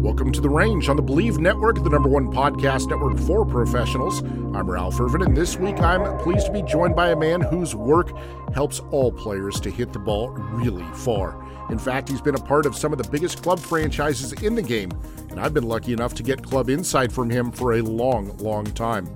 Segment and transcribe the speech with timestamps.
[0.00, 4.22] Welcome to The Range on the Believe Network, the number one podcast network for professionals.
[4.22, 7.74] I'm Ralph Irvin, and this week I'm pleased to be joined by a man whose
[7.74, 8.16] work
[8.54, 11.46] helps all players to hit the ball really far.
[11.70, 14.62] In fact, he's been a part of some of the biggest club franchises in the
[14.62, 14.90] game,
[15.28, 18.64] and I've been lucky enough to get club insight from him for a long, long
[18.64, 19.06] time.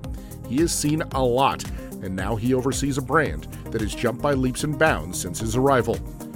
[0.47, 1.67] He has seen a lot,
[2.03, 5.55] and now he oversees a brand that has jumped by leaps and bounds since his
[5.55, 5.95] arrival.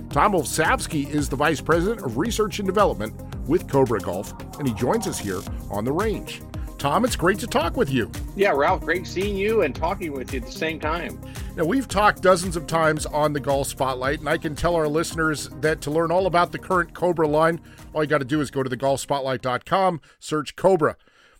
[0.09, 3.13] Tom Olsavsky is the Vice President of Research and Development
[3.49, 6.41] with Cobra Golf, and he joins us here on the range.
[6.77, 8.09] Tom, it's great to talk with you.
[8.37, 11.19] Yeah, Ralph, great seeing you and talking with you at the same time.
[11.57, 14.87] Now, we've talked dozens of times on the Golf Spotlight, and I can tell our
[14.87, 17.59] listeners that to learn all about the current Cobra line,
[17.91, 20.95] all you got to do is go to thegolfspotlight.com, search Cobra.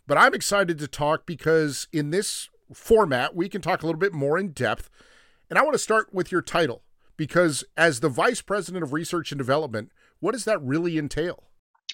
[0.06, 4.12] But I'm excited to talk because in this format, we can talk a little bit
[4.12, 4.90] more in depth.
[5.48, 6.82] And I want to start with your title
[7.16, 11.44] because as the Vice President of Research and Development, what does that really entail?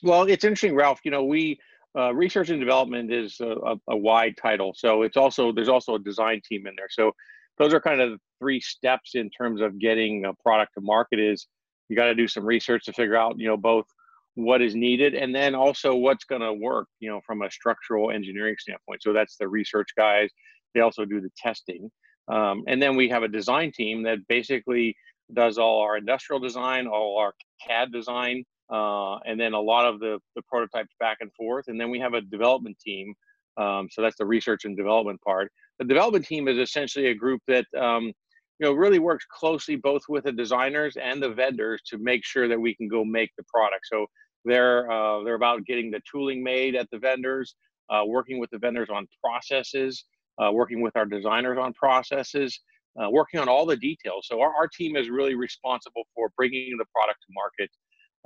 [0.03, 1.01] Well, it's interesting, Ralph.
[1.05, 1.59] You know, we
[1.97, 5.95] uh, research and development is a, a, a wide title, so it's also there's also
[5.95, 6.89] a design team in there.
[6.91, 7.13] So
[7.59, 11.19] those are kind of three steps in terms of getting a product to market.
[11.19, 11.47] Is
[11.89, 13.87] you got to do some research to figure out, you know, both
[14.35, 18.11] what is needed and then also what's going to work, you know, from a structural
[18.11, 19.03] engineering standpoint.
[19.03, 20.29] So that's the research guys.
[20.75, 21.91] They also do the testing,
[22.29, 24.95] um, and then we have a design team that basically
[25.33, 27.33] does all our industrial design, all our
[27.67, 31.69] CAD design, uh, and then a lot of the, the prototypes back and forth.
[31.69, 33.15] And then we have a development team.
[33.57, 35.51] Um, so that's the research and development part.
[35.79, 38.13] The development team is essentially a group that um,
[38.59, 42.49] you know really works closely both with the designers and the vendors to make sure
[42.49, 43.87] that we can go make the product.
[43.91, 44.07] So
[44.45, 47.55] they're uh, they're about getting the tooling made at the vendors,
[47.91, 50.05] uh, working with the vendors on processes,
[50.43, 52.59] uh, working with our designers on processes,
[53.01, 54.27] uh, working on all the details.
[54.29, 57.71] So our, our team is really responsible for bringing the product to market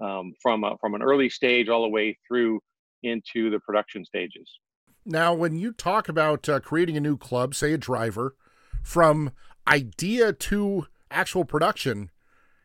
[0.00, 2.60] um, from a, from an early stage all the way through
[3.02, 4.48] into the production stages.
[5.06, 8.36] Now, when you talk about uh, creating a new club, say a driver,
[8.82, 9.32] from
[9.66, 12.10] idea to actual production,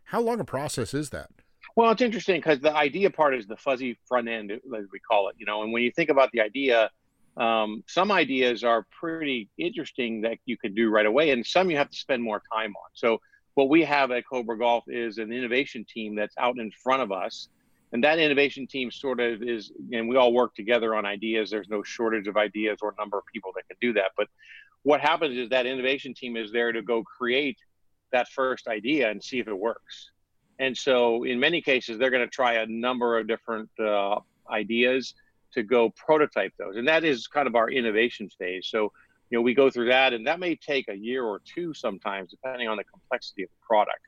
[0.05, 1.29] how long a process is that?
[1.75, 5.29] Well, it's interesting because the idea part is the fuzzy front end, as we call
[5.29, 5.35] it.
[5.37, 6.89] You know, and when you think about the idea,
[7.37, 11.77] um, some ideas are pretty interesting that you can do right away, and some you
[11.77, 12.89] have to spend more time on.
[12.93, 13.19] So
[13.55, 17.11] what we have at Cobra Golf is an innovation team that's out in front of
[17.11, 17.49] us.
[17.93, 21.49] And that innovation team sort of is, and we all work together on ideas.
[21.49, 24.11] There's no shortage of ideas or number of people that can do that.
[24.17, 24.27] But
[24.83, 27.57] what happens is that innovation team is there to go create
[28.11, 30.11] that first idea and see if it works.
[30.59, 35.13] And so, in many cases, they're going to try a number of different uh, ideas
[35.53, 36.75] to go prototype those.
[36.77, 38.67] And that is kind of our innovation phase.
[38.67, 38.91] So,
[39.29, 42.31] you know, we go through that, and that may take a year or two sometimes,
[42.31, 43.99] depending on the complexity of the product.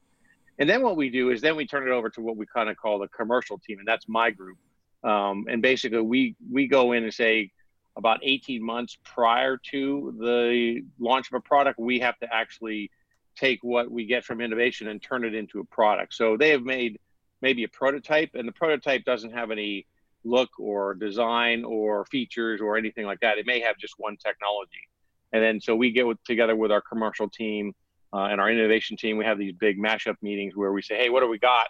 [0.60, 2.70] And then what we do is then we turn it over to what we kind
[2.70, 4.58] of call the commercial team, and that's my group.
[5.04, 7.52] Um, and basically, we we go in and say
[7.96, 12.92] about 18 months prior to the launch of a product, we have to actually
[13.36, 16.14] take what we get from innovation and turn it into a product.
[16.14, 17.00] So they have made
[17.42, 19.86] maybe a prototype, and the prototype doesn't have any
[20.24, 23.38] look or design or features or anything like that.
[23.38, 24.88] It may have just one technology.
[25.34, 27.74] And then so we get with, together with our commercial team
[28.14, 29.18] uh, and our innovation team.
[29.18, 31.68] We have these big mashup meetings where we say, "Hey, what do we got?"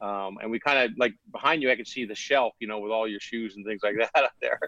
[0.00, 2.78] Um, and we kind of like behind you, I can see the shelf, you know,
[2.78, 4.60] with all your shoes and things like that up there.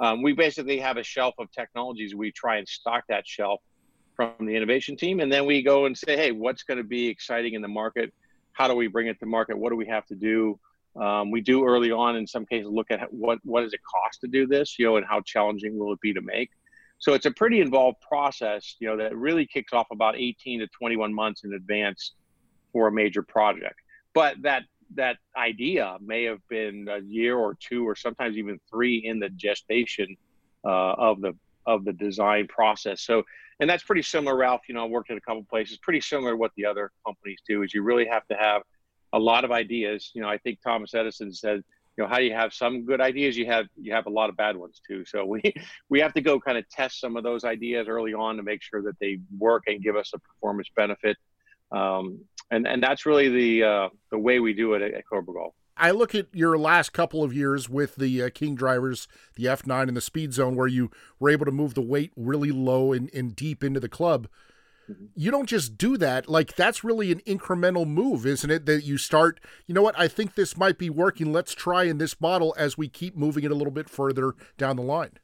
[0.00, 2.14] Um, we basically have a shelf of technologies.
[2.14, 3.60] We try and stock that shelf
[4.16, 7.08] from the innovation team, and then we go and say, "Hey, what's going to be
[7.08, 8.12] exciting in the market?
[8.52, 9.58] How do we bring it to market?
[9.58, 10.58] What do we have to do?"
[10.96, 14.20] Um, we do early on, in some cases, look at what what does it cost
[14.22, 16.50] to do this, you know, and how challenging will it be to make.
[17.00, 20.66] So it's a pretty involved process, you know, that really kicks off about 18 to
[20.68, 22.12] 21 months in advance
[22.72, 23.76] for a major project.
[24.14, 24.64] But that
[24.96, 29.30] that idea may have been a year or two, or sometimes even three in the
[29.30, 30.16] gestation
[30.64, 31.34] uh, of the
[31.66, 33.02] of the design process.
[33.02, 33.22] So,
[33.60, 34.62] and that's pretty similar, Ralph.
[34.68, 37.40] You know, I worked at a couple places, pretty similar to what the other companies
[37.48, 37.62] do.
[37.62, 38.62] Is you really have to have
[39.12, 40.10] a lot of ideas.
[40.14, 41.62] You know, I think Thomas Edison said
[42.00, 44.56] know how you have some good ideas you have you have a lot of bad
[44.56, 45.40] ones too so we
[45.88, 48.62] we have to go kind of test some of those ideas early on to make
[48.62, 51.16] sure that they work and give us a performance benefit
[51.72, 55.34] Um, and and that's really the uh, the way we do it at, at Cobra
[55.34, 55.54] Golf.
[55.76, 59.88] I look at your last couple of years with the uh, King drivers, the F9
[59.88, 63.08] and the Speed Zone, where you were able to move the weight really low and,
[63.14, 64.28] and deep into the club.
[64.90, 65.04] Mm-hmm.
[65.14, 66.28] You don't just do that.
[66.28, 68.66] Like, that's really an incremental move, isn't it?
[68.66, 71.32] That you start, you know what, I think this might be working.
[71.32, 74.76] Let's try in this model as we keep moving it a little bit further down
[74.76, 75.18] the line.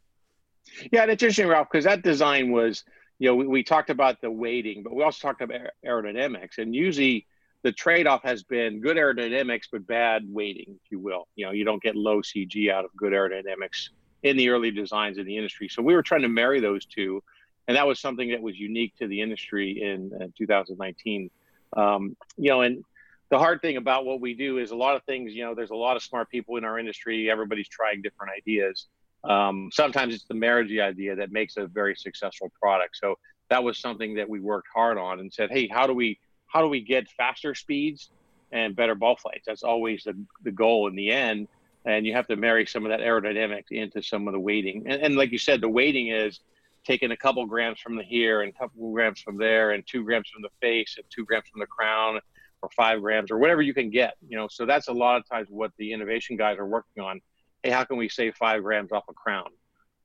[0.93, 2.85] Yeah, it's interesting, Ralph, because that design was,
[3.19, 6.59] you know, we, we talked about the weighting, but we also talked about aerodynamics.
[6.59, 7.27] And usually,
[7.63, 11.27] the trade-off has been good aerodynamics but bad weighting, if you will.
[11.35, 13.89] You know, you don't get low CG out of good aerodynamics
[14.23, 15.69] in the early designs in the industry.
[15.69, 17.23] So we were trying to marry those two,
[17.69, 21.31] and that was something that was unique to the industry in uh, 2019.
[21.77, 22.85] Um, you know, and
[23.29, 25.35] the hard thing about what we do is a lot of things.
[25.35, 27.31] You know, there's a lot of smart people in our industry.
[27.31, 28.87] Everybody's trying different ideas.
[29.25, 32.97] Um, sometimes it's the marriage idea that makes a very successful product.
[32.97, 33.19] So
[33.51, 36.63] that was something that we worked hard on and said, hey, how do we how
[36.63, 38.11] do we get faster speeds
[38.53, 39.45] and better ball flights?
[39.47, 41.49] That's always the, the goal in the end.
[41.85, 44.85] And you have to marry some of that aerodynamics into some of the weighting.
[44.87, 46.41] And, and like you said, the weighting is
[46.87, 50.05] taking a couple grams from the here and a couple grams from there and two
[50.05, 52.21] grams from the face and two grams from the crown
[52.63, 54.15] or five grams or whatever you can get.
[54.29, 57.21] You know, so that's a lot of times what the innovation guys are working on.
[57.63, 59.49] Hey, how can we save five grams off a crown?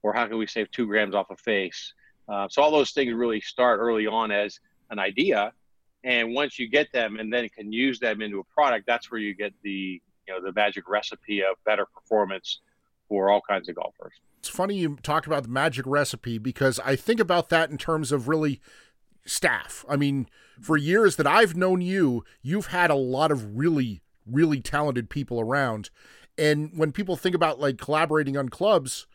[0.04, 1.94] Or how can we save two grams off a face?
[2.28, 5.54] Uh, so all those things really start early on as an idea
[6.04, 9.20] and once you get them and then can use them into a product that's where
[9.20, 12.60] you get the you know the magic recipe of better performance
[13.08, 16.96] for all kinds of golfers it's funny you talk about the magic recipe because i
[16.96, 18.60] think about that in terms of really
[19.24, 19.86] staff.
[19.88, 20.28] I mean
[20.60, 25.40] for years that i've known you you've had a lot of really really talented people
[25.40, 25.90] around.
[26.38, 29.06] And when people think about like collaborating on clubs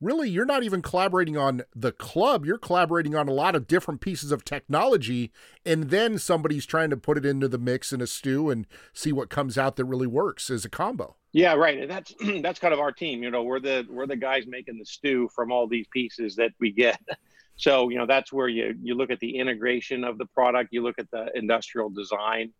[0.00, 2.44] really you're not even collaborating on the club.
[2.44, 5.32] You're collaborating on a lot of different pieces of technology
[5.64, 9.12] and then somebody's trying to put it into the mix in a stew and see
[9.12, 11.16] what comes out that really works as a combo.
[11.32, 11.78] Yeah right.
[11.78, 13.22] And that's that's kind of our team.
[13.22, 16.52] You know we're the we're the guys making the stew from all these pieces that
[16.60, 17.00] we get.
[17.56, 20.70] So you know that's where you you look at the integration of the product.
[20.72, 22.52] You look at the industrial design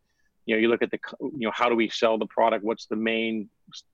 [0.46, 2.64] you know you look at the you know how do we sell the product?
[2.64, 3.48] What's the main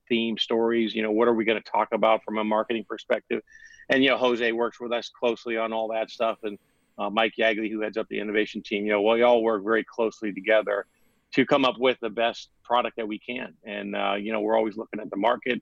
[0.09, 0.93] theme stories?
[0.93, 3.41] You know what are we going to talk about from a marketing perspective?
[3.89, 6.39] And you know jose works with us closely on all that stuff.
[6.43, 6.57] And
[6.97, 9.83] uh, mike yagley who heads up the innovation team you know we all work very
[9.83, 10.85] closely together
[11.33, 13.53] to come up with the best product that we can.
[13.63, 15.61] And uh, you know we're always looking at the market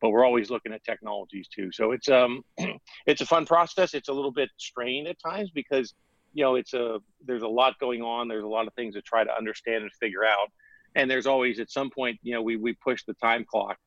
[0.00, 1.72] but we're always looking at technologies too.
[1.72, 2.44] So it's um
[3.06, 3.94] it's a fun process.
[3.94, 5.94] It's a little bit strained at times because
[6.32, 8.28] you know it's a there's a lot going on.
[8.28, 10.50] There's a lot of things to try to understand and figure out.
[10.94, 13.78] And there's always at some point you know we we push the time clock.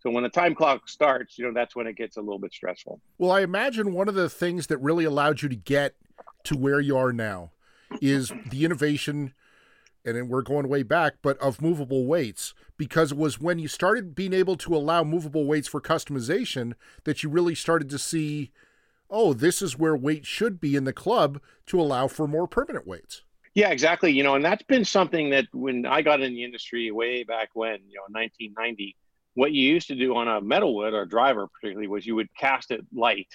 [0.00, 2.52] So when the time clock starts you know that's when it gets a little bit
[2.52, 3.00] stressful.
[3.18, 5.94] Well i imagine one of the things that really allowed you to get
[6.44, 7.52] to where you are now
[8.00, 9.34] is the innovation
[10.04, 14.14] and we're going way back, but of movable weights, because it was when you started
[14.14, 16.72] being able to allow movable weights for customization
[17.04, 18.50] that you really started to see
[19.10, 22.86] oh, this is where weight should be in the club to allow for more permanent
[22.86, 23.22] weights.
[23.54, 24.12] Yeah, exactly.
[24.12, 27.50] You know, and that's been something that when I got in the industry way back
[27.54, 28.96] when, you know, 1990,
[29.34, 32.34] what you used to do on a metal wood or driver particularly was you would
[32.36, 33.28] cast it light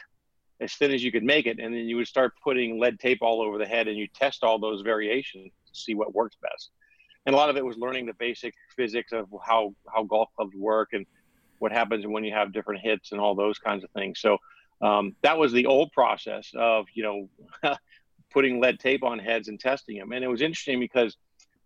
[0.62, 3.20] as thin as you could make it and then you would start putting lead tape
[3.22, 6.70] all over the head and you test all those variations to see what works best
[7.26, 10.56] and a lot of it was learning the basic physics of how how golf clubs
[10.56, 11.06] work and
[11.60, 14.38] what happens when you have different hits and all those kinds of things so
[14.82, 17.30] um, that was the old process of you know
[18.32, 20.12] putting lead tape on heads and testing them.
[20.12, 21.16] And it was interesting because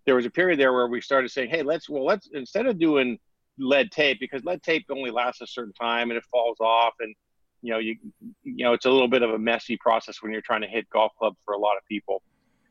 [0.05, 2.79] there was a period there where we started saying, hey, let's well let's instead of
[2.79, 3.17] doing
[3.57, 7.13] lead tape because lead tape only lasts a certain time and it falls off and
[7.61, 7.97] you know you
[8.43, 10.89] you know it's a little bit of a messy process when you're trying to hit
[10.89, 12.21] golf clubs for a lot of people.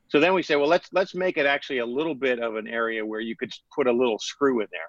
[0.08, 2.68] So then we say well let's let's make it actually a little bit of an
[2.68, 4.88] area where you could put a little screw in there.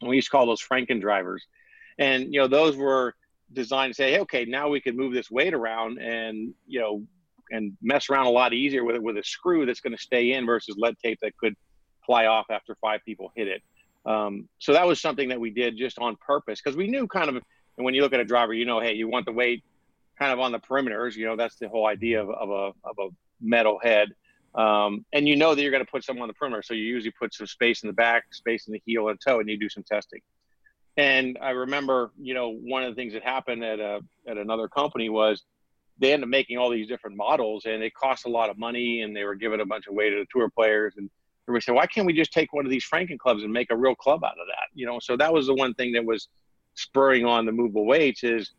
[0.00, 1.46] And we used to call those franken drivers.
[1.98, 3.14] And you know those were
[3.54, 7.02] designed to say, hey, okay, now we can move this weight around and you know
[7.50, 10.32] and mess around a lot easier with it with a screw that's going to stay
[10.32, 11.54] in versus lead tape that could
[12.04, 13.62] fly off after five people hit it.
[14.06, 17.28] Um, so that was something that we did just on purpose because we knew kind
[17.28, 19.64] of, and when you look at a driver, you know, hey, you want the weight
[20.18, 21.16] kind of on the perimeters.
[21.16, 23.08] You know, that's the whole idea of, of a of a
[23.40, 24.08] metal head.
[24.54, 26.84] Um, and you know that you're going to put some on the perimeter, so you
[26.84, 29.58] usually put some space in the back, space in the heel and toe, and you
[29.58, 30.20] do some testing.
[30.96, 34.68] And I remember, you know, one of the things that happened at a at another
[34.68, 35.42] company was
[35.98, 39.02] they ended up making all these different models, and it cost a lot of money,
[39.02, 41.10] and they were giving a bunch of weight to the tour players, and
[41.46, 43.76] we said, why can't we just take one of these Franken clubs and make a
[43.76, 44.68] real club out of that?
[44.72, 46.28] You know, so that was the one thing that was
[46.74, 48.52] spurring on the movable weights is,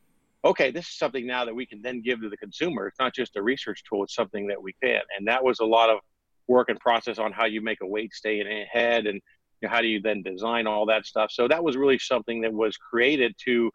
[0.44, 2.88] okay, this is something now that we can then give to the consumer.
[2.88, 5.66] It's not just a research tool; it's something that we can, and that was a
[5.66, 6.00] lot of
[6.48, 9.20] work and process on how you make a weight stay in head and
[9.66, 11.32] know, how do you then design all that stuff.
[11.32, 13.72] So that was really something that was created to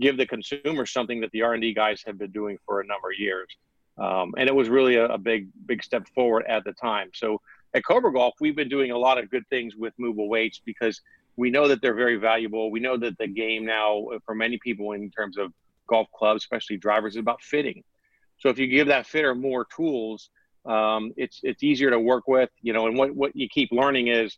[0.00, 3.18] give the consumer something that the R&D guys have been doing for a number of
[3.18, 3.48] years.
[3.98, 7.10] Um, and it was really a, a, big, big step forward at the time.
[7.14, 7.40] So
[7.74, 11.00] at Cobra Golf, we've been doing a lot of good things with movable weights because
[11.36, 12.70] we know that they're very valuable.
[12.70, 15.52] We know that the game now, for many people in terms of
[15.86, 17.82] golf clubs, especially drivers, is about fitting.
[18.38, 20.30] So if you give that fitter more tools,
[20.64, 22.50] um, it's it's easier to work with.
[22.60, 24.36] You know, and what what you keep learning is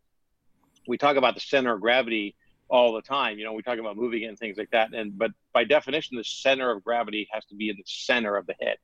[0.86, 2.34] we talk about the center of gravity
[2.68, 3.38] all the time.
[3.38, 4.94] You know, we talk about moving it and things like that.
[4.94, 8.46] And but by definition, the center of gravity has to be in the center of
[8.46, 8.76] the head.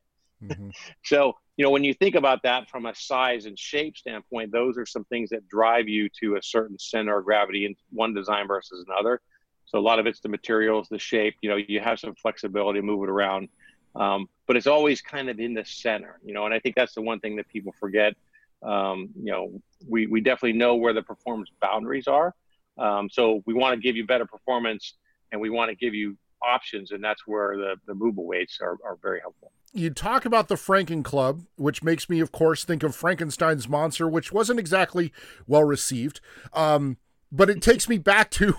[0.42, 0.70] Mm-hmm.
[1.04, 4.78] so you know, when you think about that from a size and shape standpoint, those
[4.78, 8.48] are some things that drive you to a certain center of gravity in one design
[8.48, 9.20] versus another.
[9.66, 11.34] So a lot of it's the materials, the shape.
[11.42, 13.50] You know, you have some flexibility to move it around,
[13.94, 16.18] um, but it's always kind of in the center.
[16.24, 18.14] You know, and I think that's the one thing that people forget.
[18.62, 22.34] Um, you know, we we definitely know where the performance boundaries are.
[22.78, 24.94] Um, so we want to give you better performance,
[25.32, 28.76] and we want to give you options, and that's where the the movable weights are
[28.84, 32.82] are very helpful you talk about the Franken Club, which makes me, of course, think
[32.82, 35.12] of Frankenstein's monster, which wasn't exactly
[35.46, 36.20] well received.
[36.52, 36.96] Um,
[37.30, 38.56] but it takes me back to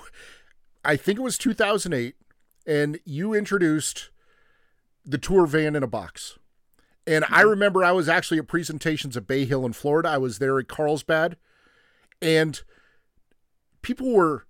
[0.83, 2.15] I think it was 2008,
[2.65, 4.09] and you introduced
[5.05, 6.39] the tour van in a box.
[7.07, 7.49] And I mm-hmm.
[7.49, 10.09] remember I was actually at presentations at Bay Hill in Florida.
[10.09, 11.37] I was there at Carlsbad,
[12.21, 12.61] and
[13.81, 14.45] people were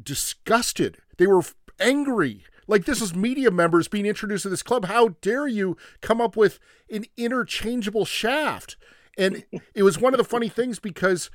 [0.00, 0.98] disgusted.
[1.16, 1.42] They were
[1.80, 2.44] angry.
[2.66, 4.86] Like this is media members being introduced to this club.
[4.86, 6.58] How dare you come up with
[6.90, 8.76] an interchangeable shaft?
[9.16, 9.44] And
[9.74, 11.30] it was one of the funny things because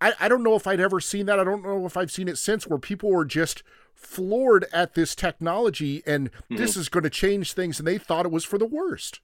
[0.00, 1.38] I, I don't know if I'd ever seen that.
[1.38, 3.62] I don't know if I've seen it since where people were just
[3.94, 6.56] floored at this technology and mm-hmm.
[6.56, 9.20] this is going to change things and they thought it was for the worst.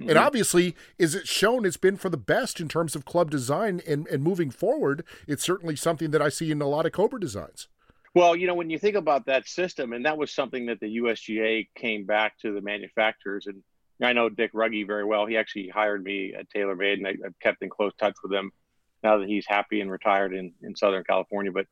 [0.00, 0.08] Mm-hmm.
[0.08, 3.82] And obviously, is it shown it's been for the best in terms of club design
[3.86, 5.04] and, and moving forward?
[5.28, 7.68] It's certainly something that I see in a lot of Cobra designs.
[8.14, 10.98] Well, you know, when you think about that system, and that was something that the
[10.98, 13.62] USGA came back to the manufacturers, and
[14.02, 15.26] I know Dick Rugge very well.
[15.26, 18.50] He actually hired me at TaylorMade, and I, have kept in close touch with him
[19.04, 21.52] now that he's happy and retired in, in Southern California.
[21.52, 21.66] But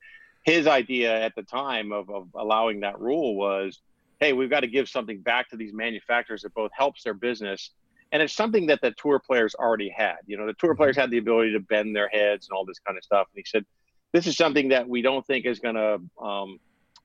[0.44, 3.80] his idea at the time of, of allowing that rule was
[4.20, 7.70] hey, we've got to give something back to these manufacturers that both helps their business
[8.12, 10.16] and it's something that the tour players already had.
[10.26, 12.78] You know, the tour players had the ability to bend their heads and all this
[12.78, 13.26] kind of stuff.
[13.34, 13.64] And he said,
[14.12, 16.58] this is something that we don't think is going to um,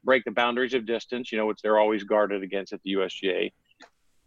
[0.04, 3.52] break the boundaries of distance, you know, which they're always guarded against at the USGA.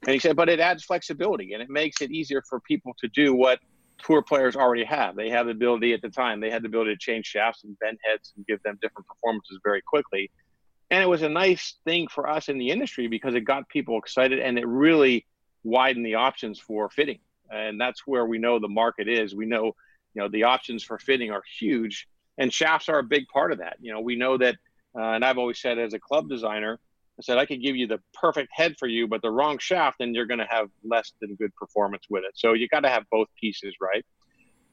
[0.03, 3.09] And he said, but it adds flexibility and it makes it easier for people to
[3.09, 3.61] do what
[3.99, 5.17] tour players already have.
[5.17, 7.79] They have the ability at the time, they had the ability to change shafts and
[7.79, 10.31] bend heads and give them different performances very quickly.
[10.91, 13.99] And it was a nice thing for us in the industry because it got people
[13.99, 15.27] excited and it really
[15.67, 17.19] widened the options for fitting.
[17.51, 19.35] And that's where we know the market is.
[19.35, 19.65] We know,
[20.15, 22.09] you know, the options for fitting are huge
[22.39, 23.77] and shafts are a big part of that.
[23.81, 24.57] You know, we know that,
[24.97, 26.79] uh, and I've always said as a club designer,
[27.19, 30.01] I said I could give you the perfect head for you, but the wrong shaft,
[30.01, 32.33] and you're going to have less than good performance with it.
[32.35, 34.05] So you got to have both pieces, right?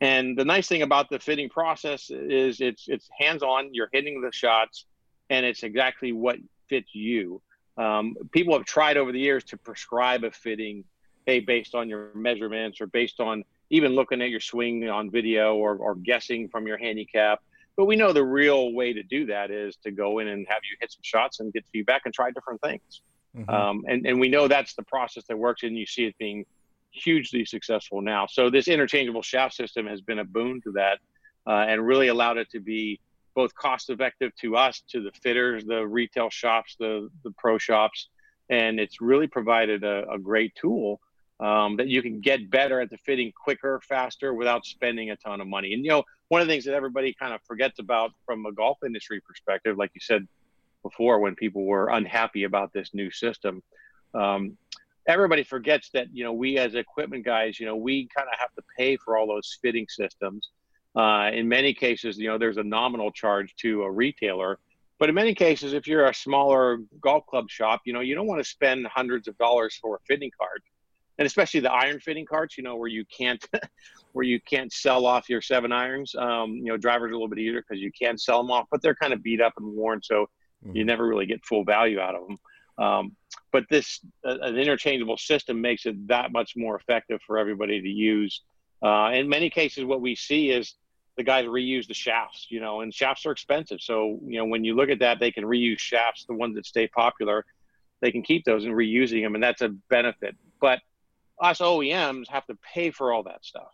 [0.02, 3.70] And the nice thing about the fitting process is it's it's hands-on.
[3.72, 4.86] You're hitting the shots,
[5.30, 7.42] and it's exactly what fits you.
[7.78, 10.84] Um, people have tried over the years to prescribe a fitting,
[11.26, 15.56] hey, based on your measurements or based on even looking at your swing on video
[15.56, 17.42] or, or guessing from your handicap.
[17.76, 20.60] But we know the real way to do that is to go in and have
[20.70, 23.02] you hit some shots and get feedback and try different things.
[23.36, 23.50] Mm-hmm.
[23.50, 26.46] Um, and, and we know that's the process that works, and you see it being
[26.92, 28.28] hugely successful now.
[28.28, 31.00] So this interchangeable shaft system has been a boon to that,
[31.48, 33.00] uh, and really allowed it to be
[33.36, 38.10] both cost effective to us, to the fitters, the retail shops, the the pro shops,
[38.50, 41.00] and it's really provided a, a great tool
[41.40, 45.42] um, that you can get better at the fitting quicker, faster, without spending a ton
[45.42, 45.74] of money.
[45.74, 48.52] And you know, one of the things that everybody kind of forgets about from a
[48.52, 50.28] golf industry perspective, like you said
[50.84, 53.62] before, when people were unhappy about this new system,
[54.14, 54.58] um,
[55.08, 58.54] everybody forgets that you know we as equipment guys, you know, we kind of have
[58.56, 60.50] to pay for all those fitting systems.
[60.96, 64.60] Uh, in many cases, you know, there's a nominal charge to a retailer.
[65.00, 68.28] But in many cases, if you're a smaller golf club shop, you know, you don't
[68.28, 70.62] want to spend hundreds of dollars for a fitting card
[71.18, 73.44] and especially the iron fitting carts, you know, where you can't,
[74.14, 76.16] where you can't sell off your seven irons.
[76.16, 78.68] Um, you know, drivers are a little bit easier because you can sell them off,
[78.72, 80.28] but they're kind of beat up and worn, so
[80.66, 80.76] mm-hmm.
[80.76, 82.38] you never really get full value out of them.
[82.78, 83.16] Um,
[83.52, 87.88] but this, uh, an interchangeable system makes it that much more effective for everybody to
[87.88, 88.42] use.
[88.82, 90.74] Uh, in many cases, what we see is
[91.18, 93.80] the guys reuse the shafts, you know, and shafts are expensive.
[93.82, 96.66] So, you know, when you look at that, they can reuse shafts, the ones that
[96.66, 97.46] stay popular,
[98.02, 100.36] they can keep those and reusing them, and that's a benefit.
[100.60, 100.80] But
[101.40, 103.72] us OEMs have to pay for all that stuff.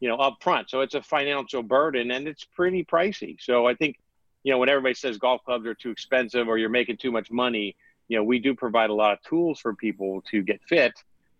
[0.00, 0.70] you know, up front.
[0.70, 3.36] So it's a financial burden and it's pretty pricey.
[3.40, 3.96] So I think,
[4.44, 7.30] you know, when everybody says golf clubs are too expensive or you're making too much
[7.30, 7.76] money,
[8.08, 10.92] you know, we do provide a lot of tools for people to get fit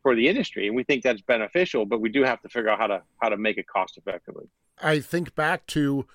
[0.03, 1.87] for the industry, and we think that's beneficial.
[1.87, 4.47] But we do have to figure out how to how to make it cost effectively.
[4.83, 6.07] I think back to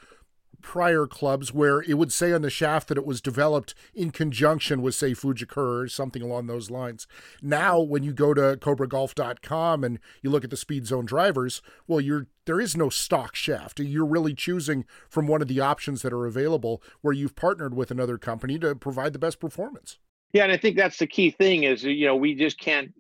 [0.63, 4.81] prior clubs where it would say on the shaft that it was developed in conjunction
[4.81, 7.05] with, say, Fujikura or something along those lines.
[7.41, 12.01] Now, when you go to CobraGolf.com and you look at the Speed Zone drivers, well,
[12.01, 13.79] you're there is no stock shaft.
[13.79, 17.89] You're really choosing from one of the options that are available where you've partnered with
[17.91, 19.99] another company to provide the best performance.
[20.33, 22.91] Yeah, and I think that's the key thing is you know we just can't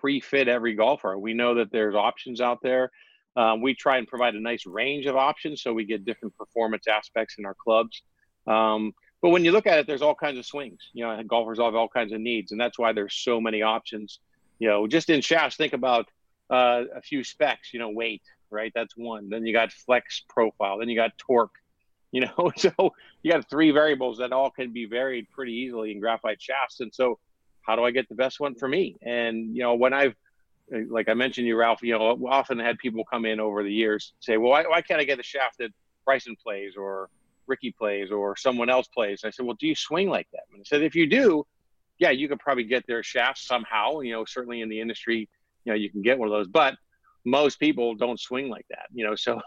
[0.00, 1.18] pre-fit every golfer.
[1.18, 2.90] We know that there's options out there.
[3.36, 6.86] Um, we try and provide a nice range of options so we get different performance
[6.86, 8.02] aspects in our clubs.
[8.46, 8.92] Um,
[9.24, 10.90] but when you look at it, there's all kinds of swings.
[10.92, 14.20] You know, golfers have all kinds of needs, and that's why there's so many options.
[14.58, 16.10] You know, just in shafts, think about
[16.50, 17.72] uh, a few specs.
[17.72, 18.70] You know, weight, right?
[18.74, 19.30] That's one.
[19.30, 20.78] Then you got flex profile.
[20.78, 21.54] Then you got torque.
[22.12, 26.00] You know, so you got three variables that all can be varied pretty easily in
[26.00, 26.80] graphite shafts.
[26.80, 27.18] And so,
[27.62, 28.96] how do I get the best one for me?
[29.02, 30.14] And you know, when I've
[30.72, 33.72] Uh, like I mentioned you, Ralph, you know, often had people come in over the
[33.72, 35.70] years say, well, why, why can't I get the shaft that
[36.04, 37.08] Bryson plays or
[37.46, 39.22] Rickie plays or someone else plays?
[39.24, 40.44] I said, well, do you swing like that?
[40.52, 41.46] And I said, if you do,
[41.98, 44.00] yeah, you could probably get their shaft somehow.
[44.00, 45.28] You know, certainly in the industry,
[45.64, 46.74] you know, you can get one of those, but
[47.24, 48.86] most people don't swing like that.
[48.92, 49.40] You know, so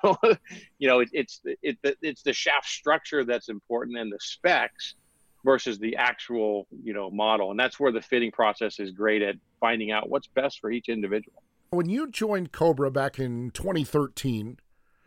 [0.80, 4.96] you know, it, it's it, it's the shaft structure that's important and the specs
[5.44, 7.51] versus the actual you know model.
[7.51, 10.89] And that's where the fitting process is great at finding out what's best for each
[10.89, 11.44] individual.
[11.70, 14.60] When you joined cobra back in 2013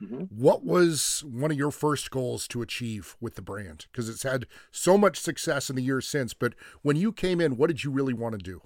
[0.02, 0.24] mm-hmm.
[0.28, 3.86] what was one of your first goals to achieve with the brand?
[3.90, 7.56] Because it's had so much success in the years since but when you came in
[7.56, 8.62] what did you really want to do?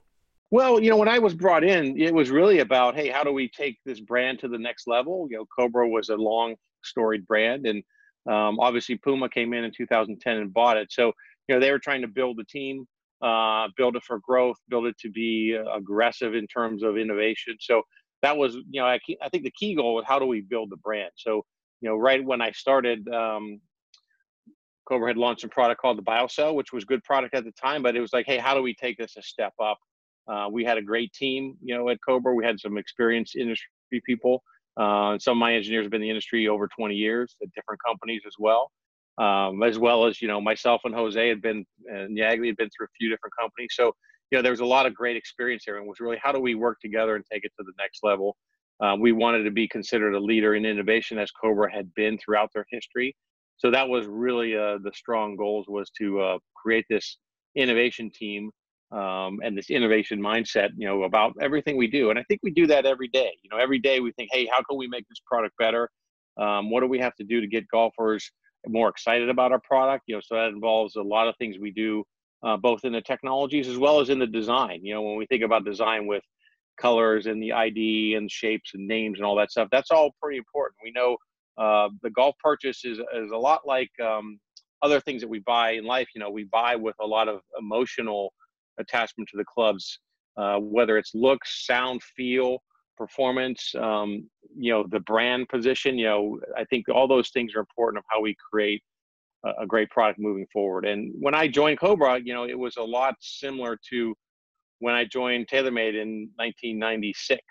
[0.50, 3.33] Well you know when i was brought in it was really about hey how do
[3.33, 5.26] we take this brand to the next level?
[5.30, 7.83] You know cobra was a long storied brand and
[8.26, 10.90] um, obviously puma came in in 2010 and bought it.
[10.90, 11.12] So
[11.49, 12.87] you know they were trying to build a team
[13.23, 17.57] uh, build it for growth build it to be aggressive in terms of innovation.
[17.61, 17.83] So
[18.23, 20.71] that was you know I, I think the key goal was how do we build
[20.71, 21.11] the brand?
[21.17, 21.45] So
[21.80, 23.61] you know right when i started um,
[24.89, 27.83] cobra had launched a product called the biocell which was good product at the time
[27.83, 29.78] but it was like hey how do we take this a step up?
[30.26, 32.35] Uh, we had a great team you know at cobra.
[32.35, 33.69] We had some experienced industry
[34.07, 34.43] people.
[34.76, 37.80] Uh, some of my engineers have been in the industry over 20 years at different
[37.87, 38.73] companies as well
[39.19, 42.87] um, as well as you know myself and Jose had been and had been through
[42.87, 43.71] a few different companies.
[43.73, 43.93] So
[44.31, 46.41] you know there was a lot of great experience here, and was really how do
[46.41, 48.37] we work together and take it to the next level.
[48.81, 52.50] Um, we wanted to be considered a leader in innovation as Cobra had been throughout
[52.53, 53.15] their history.
[53.57, 57.19] So that was really uh, the strong goals was to uh, create this
[57.55, 58.50] innovation team
[58.93, 62.11] um, and this innovation mindset, you know, about everything we do.
[62.11, 63.33] And I think we do that every day.
[63.43, 65.89] You know, every day we think, hey, how can we make this product better?
[66.37, 68.31] Um, what do we have to do to get golfers
[68.67, 70.05] more excited about our product.
[70.07, 72.05] You know, so that involves a lot of things we do,
[72.43, 74.81] uh, both in the technologies as well as in the design.
[74.83, 76.23] You know, when we think about design with
[76.81, 80.39] colors and the ID and shapes and names and all that stuff, that's all pretty
[80.39, 80.77] important.
[80.83, 81.17] We know
[81.57, 84.39] uh, the golf purchase is is a lot like um,
[84.83, 86.09] other things that we buy in life.
[86.15, 88.33] You know, we buy with a lot of emotional
[88.79, 90.00] attachment to the clubs,
[90.37, 92.59] uh, whether it's looks, sound, feel
[92.97, 97.61] performance, um, you know, the brand position, you know, I think all those things are
[97.61, 98.83] important of how we create
[99.61, 100.87] a, great product moving forward.
[100.87, 104.15] And when I joined Cobra, you know, it was a lot similar to
[104.78, 107.43] when I joined TaylorMade in 1996.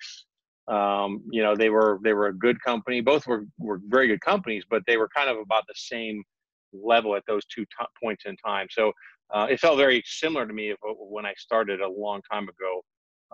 [0.67, 3.01] Um, you know, they were they were a good company.
[3.01, 6.23] Both were were very good companies, but they were kind of about the same
[6.73, 8.67] level at those two t- points in time.
[8.71, 8.91] So
[9.33, 12.81] uh, it felt very similar to me when I started a long time ago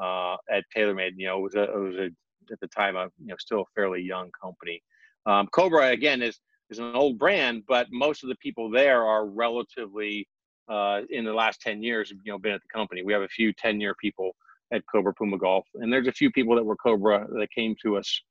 [0.02, 1.12] uh, at TaylorMade.
[1.18, 2.10] You know, it was a, it was a
[2.52, 4.82] at the time a you know still a fairly young company.
[5.26, 9.26] Um, Cobra again is is an old brand, but most of the people there are
[9.26, 10.28] relatively
[10.70, 13.02] uh, in the last 10 years, you know, been at the company.
[13.02, 14.36] We have a few 10 year people
[14.72, 17.98] at Cobra Puma Golf, and there's a few people that were Cobra that came to
[17.98, 18.22] us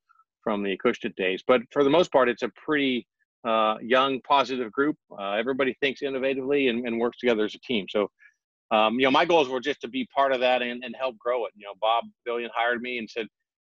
[0.41, 1.43] from the Acushnet days.
[1.45, 3.05] But for the most part, it's a pretty
[3.45, 4.95] uh, young, positive group.
[5.17, 7.85] Uh, everybody thinks innovatively and, and, works together as a team.
[7.89, 8.09] So
[8.71, 11.17] um, you know, my goals were just to be part of that and, and help
[11.17, 11.53] grow it.
[11.55, 13.27] You know, Bob Philion hired me and said,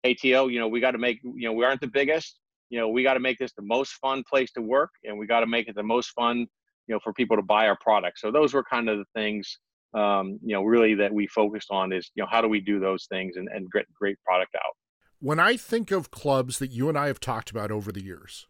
[0.03, 2.39] "Hey, To, you know, we got to make, you know, we aren't the biggest.
[2.69, 5.27] You know, we got to make this the most fun place to work, and we
[5.27, 8.19] got to make it the most fun, you know, for people to buy our product."
[8.19, 9.59] So those were kind of the things,
[9.95, 12.81] um, you know, really that we focused on is, you know, how do we do
[12.81, 14.75] those things and, and get great product out.
[15.21, 18.47] When I think of clubs that you and I have talked about over the years,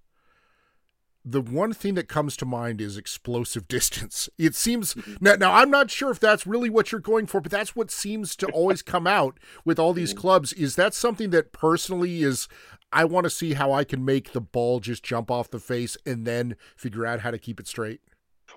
[1.24, 4.28] the one thing that comes to mind is explosive distance.
[4.38, 7.52] It seems now, now I'm not sure if that's really what you're going for, but
[7.52, 10.52] that's what seems to always come out with all these clubs.
[10.52, 12.48] Is that something that personally is
[12.92, 15.96] I want to see how I can make the ball just jump off the face
[16.04, 18.00] and then figure out how to keep it straight?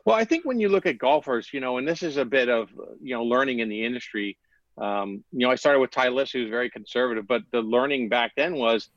[0.04, 2.49] Well, I think when you look at golfers, you know, and this is a bit
[2.49, 2.69] of
[3.01, 4.38] you know learning in the industry.
[4.78, 8.56] Um, you know, I started with Titleist, who's very conservative, but the learning back then
[8.56, 8.89] was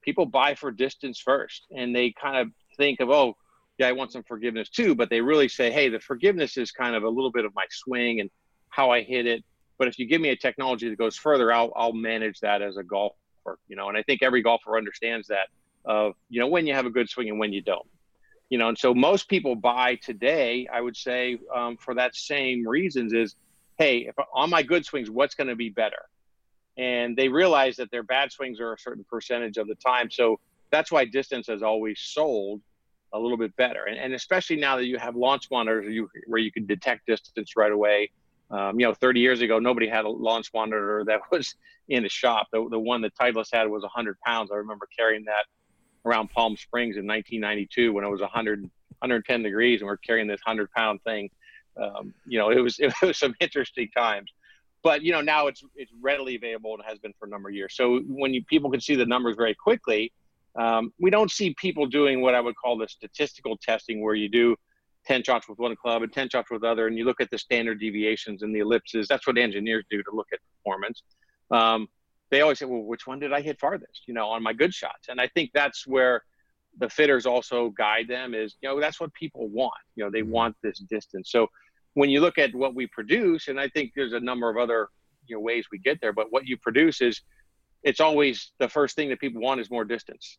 [0.00, 3.36] people buy for distance first, and they kind of think of, oh,
[3.78, 6.94] yeah, I want some forgiveness too, but they really say, hey, the forgiveness is kind
[6.94, 8.30] of a little bit of my swing and
[8.68, 9.44] how I hit it.
[9.78, 12.76] But if you give me a technology that goes further, I'll I'll manage that as
[12.76, 13.88] a golfer, you know.
[13.88, 15.48] And I think every golfer understands that
[15.84, 17.86] of you know when you have a good swing and when you don't,
[18.50, 18.68] you know.
[18.68, 23.34] And so most people buy today, I would say, um, for that same reasons is,
[23.78, 26.02] hey, if on my good swings, what's going to be better?
[26.76, 30.38] And they realize that their bad swings are a certain percentage of the time, so
[30.74, 32.60] that's why distance has always sold
[33.12, 33.84] a little bit better.
[33.84, 37.52] And, and especially now that you have launch monitors you, where you can detect distance
[37.56, 38.10] right away.
[38.50, 41.54] Um, you know, 30 years ago, nobody had a launch monitor that was
[41.88, 42.48] in a shop.
[42.52, 44.50] The, the one that Titleist had was 100 pounds.
[44.52, 45.44] I remember carrying that
[46.04, 50.40] around Palm Springs in 1992 when it was 100, 110 degrees and we're carrying this
[50.44, 51.30] 100 pound thing.
[51.80, 54.32] Um, you know, it was it was some interesting times.
[54.82, 57.54] But you know, now it's it's readily available and has been for a number of
[57.54, 57.74] years.
[57.76, 60.12] So when you people can see the numbers very quickly,
[60.56, 64.28] um, we don't see people doing what I would call the statistical testing, where you
[64.28, 64.56] do
[65.06, 67.38] 10 shots with one club and 10 shots with other, and you look at the
[67.38, 69.08] standard deviations and the ellipses.
[69.08, 71.02] That's what engineers do to look at performance.
[71.50, 71.88] Um,
[72.30, 74.72] they always say, well, which one did I hit farthest, you know, on my good
[74.72, 75.08] shots?
[75.08, 76.22] And I think that's where
[76.78, 79.72] the fitters also guide them is, you know, that's what people want.
[79.94, 81.30] You know, they want this distance.
[81.30, 81.48] So
[81.94, 84.88] when you look at what we produce, and I think there's a number of other,
[85.26, 87.20] you know, ways we get there, but what you produce is
[87.84, 90.38] it's always the first thing that people want is more distance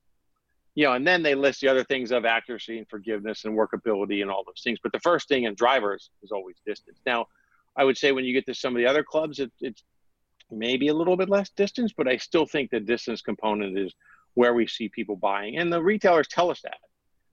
[0.75, 4.21] you know, and then they list the other things of accuracy and forgiveness and workability
[4.21, 4.77] and all those things.
[4.84, 6.99] But the first thing in drivers is always distance.
[7.05, 7.27] Now,
[7.77, 9.84] I would say when you get to some of the other clubs, it, it's
[10.51, 13.93] maybe a little bit less distance, but I still think the distance component is
[14.34, 15.58] where we see people buying.
[15.58, 16.77] And the retailers tell us that.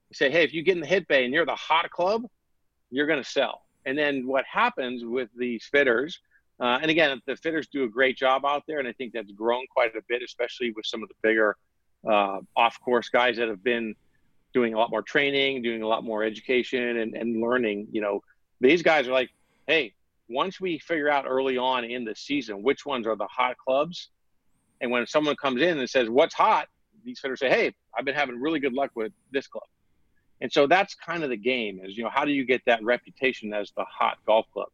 [0.09, 2.22] They say, hey, if you get in the hit bay and you're the hot club,
[2.90, 3.62] you're going to sell.
[3.85, 6.20] And then what happens with these fitters,
[6.61, 9.33] uh, and again, the fitters do a great job out there, and I think that's
[9.33, 11.57] grown quite a bit, especially with some of the bigger
[12.09, 13.95] uh, off course guys that have been
[14.53, 17.88] doing a lot more training, doing a lot more education and, and learning.
[17.91, 18.21] You know,
[18.61, 19.31] these guys are like,
[19.67, 19.95] hey,
[20.29, 24.11] once we figure out early on in the season which ones are the hot clubs,
[24.81, 26.69] and when someone comes in and says, what's hot?
[27.05, 29.65] These fitters say, hey, I've been having really good luck with this club.
[30.41, 32.83] And so that's kind of the game is, you know, how do you get that
[32.83, 34.69] reputation as the hot golf club?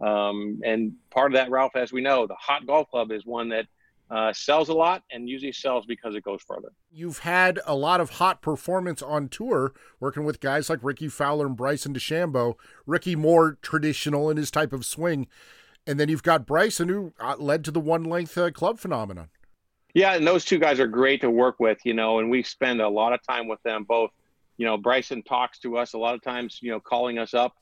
[0.00, 3.48] Um, and part of that, Ralph, as we know, the hot golf club is one
[3.48, 3.66] that
[4.10, 6.72] uh, sells a lot and usually sells because it goes further.
[6.90, 11.46] You've had a lot of hot performance on tour working with guys like Rickie Fowler
[11.46, 12.54] and Bryson DeChambeau.
[12.86, 15.26] Rickie more traditional in his type of swing.
[15.86, 19.28] And then you've got Bryson who uh, led to the one length uh, club phenomenon.
[19.94, 22.80] Yeah, and those two guys are great to work with, you know, and we spend
[22.80, 24.10] a lot of time with them both.
[24.58, 27.54] You know, Bryson talks to us a lot of times, you know, calling us up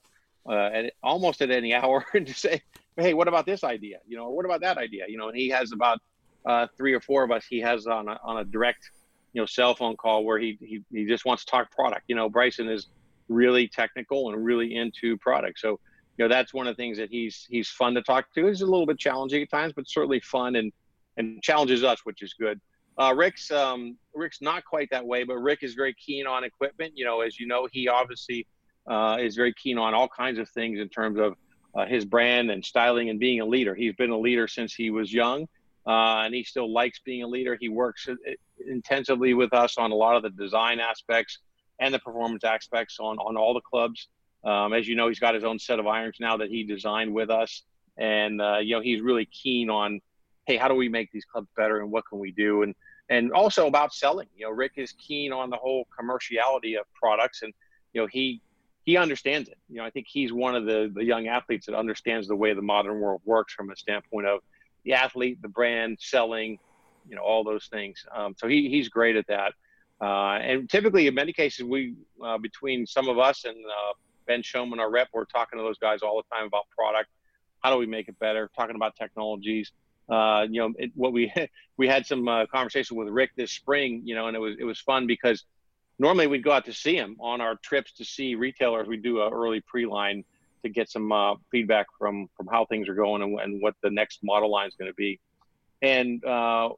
[0.48, 2.62] uh, at almost at any hour and say,
[2.96, 3.98] hey, what about this idea?
[4.06, 5.04] You know, what about that idea?
[5.08, 6.00] You know, and he has about
[6.46, 8.90] uh, three or four of us he has on a, on a direct
[9.36, 12.04] you know cell phone call where he, he he just wants to talk product.
[12.08, 12.86] You know bryson is
[13.28, 15.58] really technical and really into product.
[15.58, 15.78] So
[16.16, 18.46] you know that's one of the things that he's he's fun to talk to.
[18.46, 20.72] He's a little bit challenging at times but certainly fun and
[21.18, 22.58] and challenges us which is good.
[22.98, 26.92] Uh, rick's um, rick's not quite that way but rick is very keen on equipment.
[26.96, 28.46] You know as you know he obviously
[28.88, 31.34] uh, is very keen on all kinds of things in terms of
[31.74, 34.90] uh, his brand and styling and being a leader he's been a leader since he
[34.90, 35.46] was young
[35.86, 37.56] uh, and he still likes being a leader.
[37.58, 38.08] He works
[38.66, 41.38] intensively with us on a lot of the design aspects
[41.78, 44.08] and the performance aspects on on all the clubs.
[44.44, 47.14] Um, as you know, he's got his own set of irons now that he designed
[47.14, 47.62] with us,
[47.96, 50.00] and uh, you know he's really keen on,
[50.46, 52.74] hey, how do we make these clubs better, and what can we do, and
[53.08, 54.28] and also about selling.
[54.36, 57.52] You know, Rick is keen on the whole commerciality of products, and
[57.92, 58.40] you know he
[58.86, 59.58] he understands it.
[59.68, 62.54] You know, I think he's one of the the young athletes that understands the way
[62.54, 64.40] the modern world works from a standpoint of
[64.84, 66.58] the athlete, the brand, selling,
[67.08, 68.06] you know, all those things.
[68.14, 69.52] Um, so he, he's great at that.
[70.00, 73.92] Uh, and typically, in many cases, we uh, between some of us and uh,
[74.26, 77.10] Ben Schomin, our rep, we're talking to those guys all the time about product.
[77.64, 78.48] How do we make it better?
[78.56, 79.72] Talking about technologies.
[80.08, 81.32] Uh, you know, it, what we
[81.76, 84.02] we had some uh, conversation with Rick this spring.
[84.04, 85.44] You know, and it was it was fun because
[85.98, 88.86] normally we'd go out to see them on our trips to see retailers.
[88.86, 90.24] We do a early pre-line
[90.62, 93.90] to get some uh, feedback from from how things are going and, and what the
[93.90, 95.20] next model line is going to be.
[95.82, 96.70] And uh,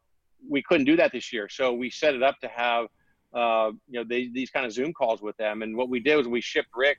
[0.48, 2.88] we couldn't do that this year, so we set it up to have
[3.32, 5.62] uh, you know, they, these kind of Zoom calls with them.
[5.62, 6.98] And what we did was we shipped Rick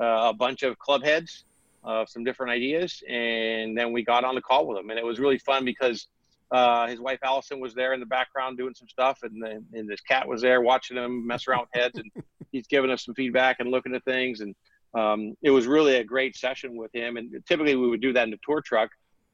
[0.00, 1.44] uh, a bunch of club heads,
[1.84, 4.90] uh, some different ideas, and then we got on the call with them.
[4.90, 6.08] And it was really fun because
[6.50, 9.90] uh, his wife Allison was there in the background doing some stuff, and then and
[9.90, 12.10] his cat was there watching him mess around with heads, and
[12.52, 14.40] he's giving us some feedback and looking at things.
[14.40, 14.54] And
[14.94, 17.16] um, it was really a great session with him.
[17.16, 18.90] And typically we would do that in the tour truck,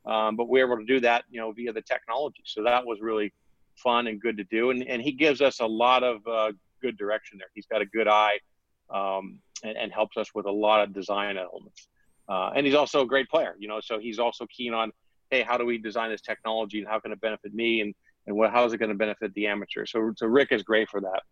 [0.06, 2.42] um, but we were able to do that, you know, via the technology.
[2.44, 3.32] So that was really
[3.76, 4.70] fun and good to do.
[4.70, 7.48] And, and he gives us a lot of uh, good direction there.
[7.54, 8.38] He's got a good eye
[8.92, 11.88] um, and, and, helps us with a lot of design elements.
[12.28, 14.92] Uh, and he's also a great player, you know, so he's also keen on,
[15.30, 17.94] hey, how do we design this technology and how can it benefit me and,
[18.26, 19.86] and what, how is it going to benefit the amateur?
[19.86, 21.22] So, so Rick is great for that.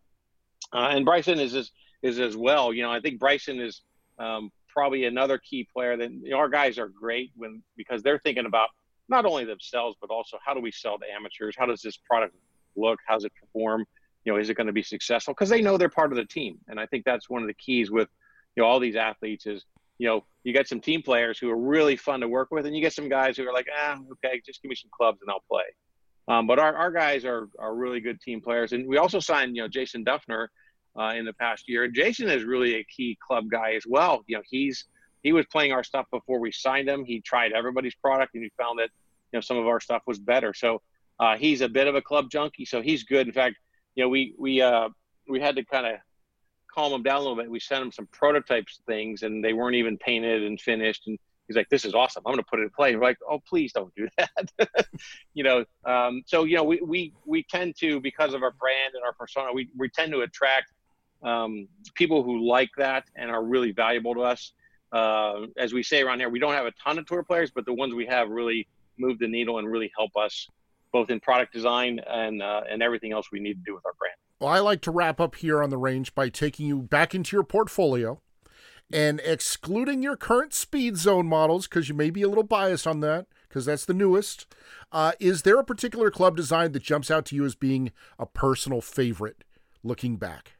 [0.72, 1.70] Uh, and Bryson is, is,
[2.02, 2.72] is as well.
[2.72, 3.82] You know, I think Bryson is
[4.18, 8.18] um, probably another key player that you know, our guys are great when because they're
[8.18, 8.68] thinking about
[9.08, 11.54] not only themselves but also how do we sell to amateurs?
[11.58, 12.34] How does this product
[12.76, 12.98] look?
[13.06, 13.84] How does it perform?
[14.24, 15.34] You know, is it going to be successful?
[15.34, 17.54] Because they know they're part of the team, and I think that's one of the
[17.54, 18.08] keys with
[18.56, 19.64] you know all these athletes is
[20.02, 22.74] you know you get some team players who are really fun to work with, and
[22.74, 25.30] you get some guys who are like, ah, okay, just give me some clubs and
[25.30, 25.62] I'll play.
[26.26, 29.54] Um, but our, our guys are are really good team players, and we also signed
[29.54, 30.48] you know Jason Dufner
[30.98, 31.84] uh, in the past year.
[31.84, 34.24] And Jason is really a key club guy as well.
[34.26, 34.86] You know, he's
[35.22, 37.04] he was playing our stuff before we signed him.
[37.04, 38.90] He tried everybody's product and he found that
[39.32, 40.52] you know some of our stuff was better.
[40.52, 40.82] So
[41.20, 42.64] uh, he's a bit of a club junkie.
[42.64, 43.28] So he's good.
[43.28, 43.54] In fact,
[43.94, 44.88] you know, we we uh,
[45.28, 46.00] we had to kind of
[46.72, 47.50] calm him down a little bit.
[47.50, 51.06] We sent him some prototypes things, and they weren't even painted and finished.
[51.06, 52.22] And he's like, "This is awesome.
[52.26, 54.86] I'm going to put it in play." we're like, "Oh, please don't do that."
[55.34, 58.94] you know, um, so you know, we we we tend to because of our brand
[58.94, 60.72] and our persona, we we tend to attract
[61.22, 64.52] um, people who like that and are really valuable to us.
[64.92, 67.64] Uh, as we say around here, we don't have a ton of tour players, but
[67.64, 70.48] the ones we have really move the needle and really help us
[70.92, 73.94] both in product design and uh, and everything else we need to do with our
[73.98, 74.16] brand.
[74.42, 77.36] Well, I like to wrap up here on the range by taking you back into
[77.36, 78.20] your portfolio
[78.92, 82.98] and excluding your current speed zone models because you may be a little biased on
[83.02, 84.52] that because that's the newest.
[84.90, 88.26] Uh, is there a particular club design that jumps out to you as being a
[88.26, 89.44] personal favorite
[89.84, 90.54] looking back?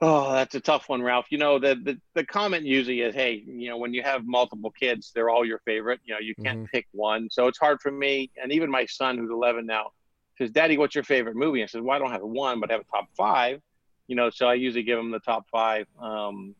[0.00, 1.26] Oh, that's a tough one, Ralph.
[1.30, 4.72] You know, the, the, the comment usually is, hey, you know, when you have multiple
[4.72, 6.00] kids, they're all your favorite.
[6.04, 6.74] You know, you can't mm-hmm.
[6.74, 7.28] pick one.
[7.30, 8.32] So it's hard for me.
[8.42, 9.92] And even my son, who's 11 now,
[10.38, 11.62] says, Daddy, what's your favorite movie?
[11.62, 13.60] I said, Well, I don't have one, but I have a top five.
[14.08, 16.54] You know, so I usually give him the top five, um,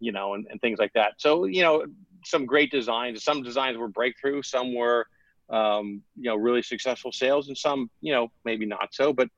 [0.00, 1.14] you know, and, and things like that.
[1.18, 1.86] So, you know,
[2.24, 3.24] some great designs.
[3.24, 5.06] Some designs were breakthrough, some were,
[5.50, 9.12] um, you know, really successful sales, and some, you know, maybe not so.
[9.12, 9.28] But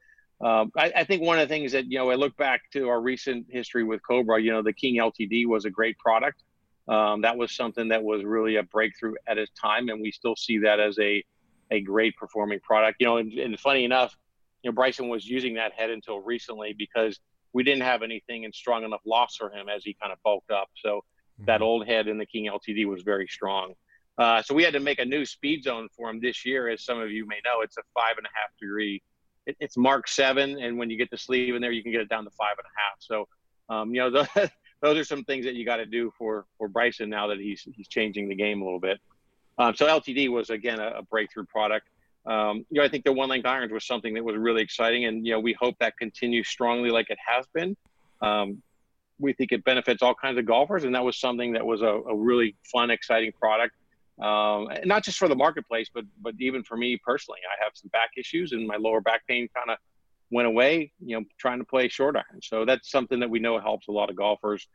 [0.40, 2.88] um, I, I, think one of the things that you know I look back to
[2.88, 4.40] our recent history with Cobra.
[4.40, 6.42] You know, the King LTD was a great product.
[6.88, 10.36] Um, that was something that was really a breakthrough at its time, and we still
[10.36, 11.24] see that as a
[11.70, 12.96] a great performing product.
[13.00, 14.16] You know, and, and funny enough,
[14.62, 17.20] you know Bryson was using that head until recently because
[17.52, 20.50] we didn't have anything in strong enough loss for him as he kind of bulked
[20.50, 20.68] up.
[20.76, 21.46] So mm-hmm.
[21.46, 23.74] that old head in the King LTD was very strong.
[24.18, 26.84] Uh, so we had to make a new speed zone for him this year, as
[26.84, 27.60] some of you may know.
[27.62, 29.02] It's a five and a half degree
[29.46, 32.02] it, it's Mark seven, and when you get the sleeve in there, you can get
[32.02, 32.96] it down to five and a half.
[32.98, 33.28] So,
[33.68, 34.50] um, you know, the,
[34.82, 37.66] those are some things that you got to do for for Bryson now that he's
[37.74, 38.98] he's changing the game a little bit.
[39.58, 41.88] Um, so LTD was again a, a breakthrough product.
[42.26, 45.04] Um, you know, I think the one length irons was something that was really exciting,
[45.04, 47.76] and you know, we hope that continues strongly like it has been.
[48.20, 48.62] Um,
[49.18, 51.86] we think it benefits all kinds of golfers, and that was something that was a,
[51.86, 53.74] a really fun, exciting product
[54.20, 57.40] um, not just for the marketplace, but but even for me personally.
[57.44, 59.78] I have some back issues, and my lower back pain kind of
[60.30, 60.92] went away.
[61.04, 62.40] You know, trying to play short iron.
[62.42, 64.66] So that's something that we know helps a lot of golfers.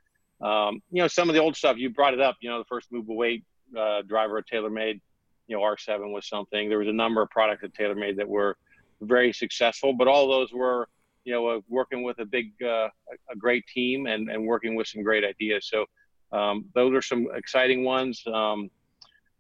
[0.42, 2.38] Um, you know, some of the old stuff you brought it up.
[2.42, 3.44] You know, the first move away
[3.78, 5.00] uh, driver at TaylorMade.
[5.48, 6.70] You know, R7 was something.
[6.70, 8.58] There was a number of products at TaylorMade that were
[9.02, 10.88] very successful, but all those were
[11.24, 12.88] you know uh, working with a big uh,
[13.30, 15.68] a great team and and working with some great ideas.
[15.68, 15.86] So
[16.32, 18.24] um, those are some exciting ones.
[18.28, 18.70] Um,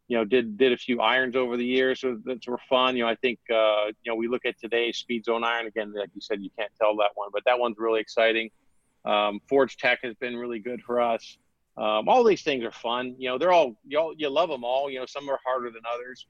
[0.08, 2.98] you know, did did a few irons over the years that were fun.
[2.98, 5.94] You know, I think uh, you know we look at today's Speed Zone iron again.
[5.94, 8.50] Like you said, you can't tell that one, but that one's really exciting.
[9.06, 11.38] Um, Forge Tech has been really good for us.
[11.78, 13.16] Um, all these things are fun.
[13.18, 14.90] You know, they're all you all you love them all.
[14.90, 16.26] You know, some are harder than others,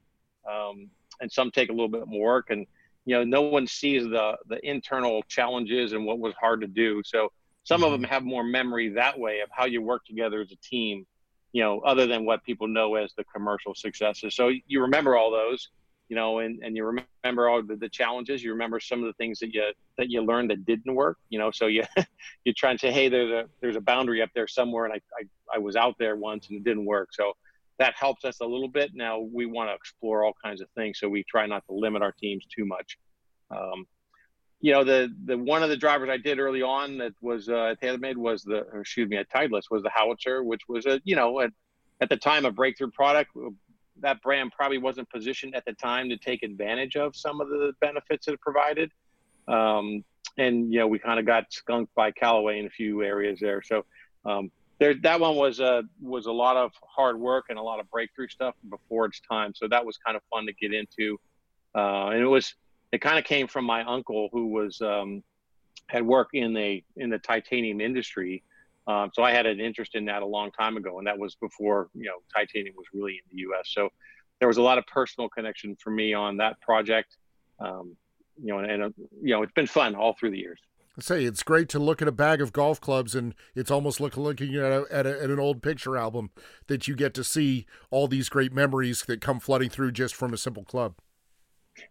[0.50, 0.88] um,
[1.20, 2.50] and some take a little bit more work.
[2.50, 2.66] And
[3.04, 7.02] you know, no one sees the the internal challenges and what was hard to do.
[7.04, 7.32] So
[7.64, 7.86] some mm-hmm.
[7.86, 11.06] of them have more memory that way of how you work together as a team
[11.52, 14.34] you know, other than what people know as the commercial successes.
[14.34, 15.68] So you remember all those,
[16.08, 18.42] you know, and, and you remember all the, the challenges.
[18.42, 19.64] You remember some of the things that you
[19.98, 21.18] that you learned that didn't work.
[21.30, 21.84] You know, so you
[22.44, 25.00] you try and say, hey, there's a there's a boundary up there somewhere, and I,
[25.18, 27.10] I I was out there once and it didn't work.
[27.12, 27.32] So
[27.78, 28.92] that helps us a little bit.
[28.94, 32.02] Now we want to explore all kinds of things, so we try not to limit
[32.02, 32.98] our teams too much.
[33.50, 33.86] Um,
[34.62, 37.74] you know, the the one of the drivers I did early on that was uh,
[37.82, 41.40] TaylorMade was the, excuse me, at Titleist was the Howitzer, which was a, you know,
[41.40, 41.50] at,
[42.00, 43.30] at the time a breakthrough product.
[44.00, 47.72] That brand probably wasn't positioned at the time to take advantage of some of the
[47.80, 48.90] benefits that it provided.
[49.48, 50.04] Um,
[50.38, 53.62] and you know, we kind of got skunked by Callaway in a few areas there.
[53.62, 53.84] So
[54.24, 57.80] um, there, that one was a was a lot of hard work and a lot
[57.80, 59.52] of breakthrough stuff before its time.
[59.54, 61.20] So that was kind of fun to get into,
[61.74, 62.54] uh, and it was
[62.92, 65.22] it kind of came from my uncle who was um,
[65.86, 68.42] had worked in the in the titanium industry.
[68.86, 71.36] Um, so I had an interest in that a long time ago, and that was
[71.36, 73.68] before you know titanium was really in the U.S.
[73.72, 73.88] So
[74.40, 77.16] there was a lot of personal connection for me on that project.
[77.60, 77.96] Um,
[78.42, 78.88] you know, and, and uh,
[79.20, 80.58] you know, it's been fun all through the years.
[80.98, 83.98] I say it's great to look at a bag of golf clubs and it's almost
[83.98, 86.30] like looking at, a, at, a, at, an old picture album
[86.66, 90.34] that you get to see all these great memories that come flooding through just from
[90.34, 90.96] a simple club.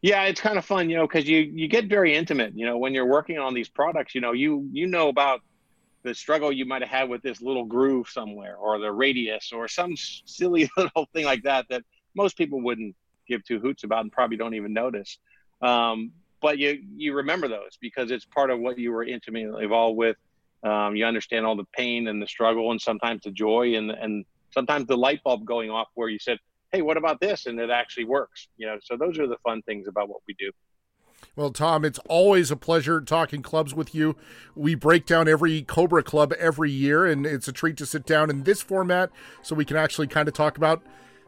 [0.03, 2.53] Yeah, it's kind of fun, you know, because you you get very intimate.
[2.55, 5.41] You know, when you're working on these products, you know, you you know about
[6.03, 9.67] the struggle you might have had with this little groove somewhere, or the radius, or
[9.67, 11.83] some silly little thing like that that
[12.15, 12.95] most people wouldn't
[13.27, 15.19] give two hoots about and probably don't even notice.
[15.61, 16.11] Um,
[16.41, 20.17] but you you remember those because it's part of what you were intimately involved with.
[20.63, 24.25] Um, you understand all the pain and the struggle, and sometimes the joy, and and
[24.51, 26.39] sometimes the light bulb going off where you said,
[26.71, 28.47] "Hey, what about this?" and it actually works.
[28.57, 30.51] You know, so those are the fun things about what we do.
[31.35, 34.17] Well, Tom, it's always a pleasure talking clubs with you.
[34.53, 38.29] We break down every Cobra club every year, and it's a treat to sit down
[38.29, 40.83] in this format so we can actually kind of talk about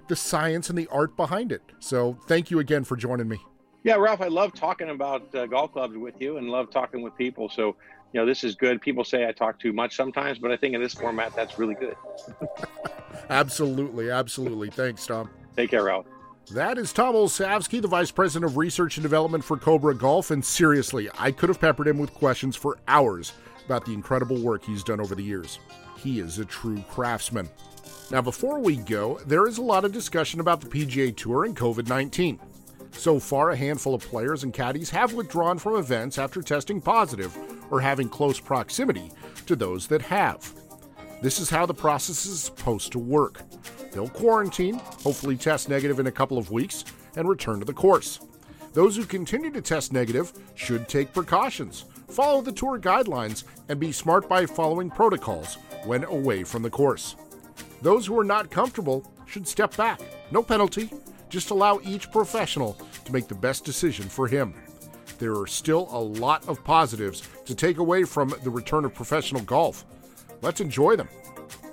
[0.10, 1.62] the science and the art behind it.
[1.80, 3.40] So, thank you again for joining me.
[3.84, 7.16] Yeah, Ralph, I love talking about uh, golf clubs with you and love talking with
[7.18, 7.48] people.
[7.48, 7.76] So,
[8.12, 8.82] you know, this is good.
[8.82, 11.76] People say I talk too much sometimes, but I think in this format, that's really
[11.76, 11.96] good.
[13.30, 14.10] absolutely.
[14.10, 14.70] Absolutely.
[14.70, 15.30] Thanks, Tom.
[15.56, 16.06] Take care, Ralph.
[16.52, 20.30] That is Tom Olsavsky, the Vice President of Research and Development for Cobra Golf.
[20.30, 23.32] And seriously, I could have peppered him with questions for hours
[23.66, 25.60] about the incredible work he's done over the years.
[25.98, 27.50] He is a true craftsman.
[28.12, 31.56] Now, before we go, there is a lot of discussion about the PGA Tour and
[31.56, 32.40] COVID 19.
[32.92, 37.36] So far, a handful of players and caddies have withdrawn from events after testing positive
[37.72, 39.12] or having close proximity
[39.46, 40.54] to those that have.
[41.22, 43.42] This is how the process is supposed to work.
[43.94, 46.84] They'll quarantine, hopefully test negative in a couple of weeks,
[47.16, 48.20] and return to the course.
[48.74, 53.92] Those who continue to test negative should take precautions, follow the tour guidelines, and be
[53.92, 57.16] smart by following protocols when away from the course.
[57.84, 60.02] Those who are not comfortable should step back.
[60.32, 60.90] No penalty,
[61.30, 64.56] just allow each professional to make the best decision for him.
[65.20, 69.42] There are still a lot of positives to take away from the return of professional
[69.44, 69.86] golf.
[70.42, 71.10] Let's enjoy them.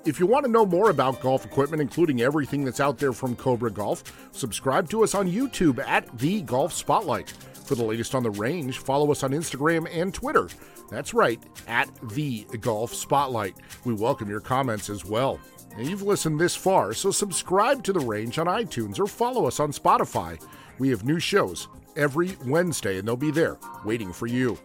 [0.06, 3.36] If you want to know more about golf equipment, including everything that's out there from
[3.36, 7.28] Cobra Golf, subscribe to us on YouTube at The Golf Spotlight.
[7.66, 10.48] For the latest on the range, follow us on Instagram and Twitter.
[10.90, 13.56] That's right, at The Golf Spotlight.
[13.84, 15.38] We welcome your comments as well.
[15.76, 19.60] Now, you've listened this far, so subscribe to The Range on iTunes or follow us
[19.60, 20.42] on Spotify.
[20.78, 24.58] We have new shows every Wednesday, and they'll be there waiting for you.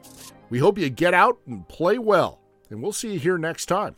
[0.49, 3.97] We hope you get out and play well, and we'll see you here next time